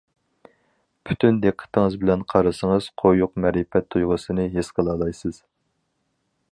[1.09, 5.43] پۈتۈن دىققىتىڭىز بىلەن قارىسىڭىز، قويۇق مەرىپەت تۇيغۇسىنى ھېس قىلالايسىز.